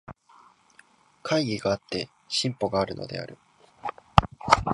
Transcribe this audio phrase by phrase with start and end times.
[1.21, 3.37] 懐疑があって進歩があるのである。